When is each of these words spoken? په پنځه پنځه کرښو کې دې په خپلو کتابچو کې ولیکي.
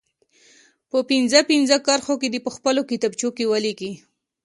په 0.89 0.97
پنځه 1.09 1.39
پنځه 1.49 1.77
کرښو 1.85 2.15
کې 2.21 2.27
دې 2.33 2.39
په 2.45 2.51
خپلو 2.55 2.81
کتابچو 2.91 3.29
کې 3.37 3.49
ولیکي. 3.51 3.91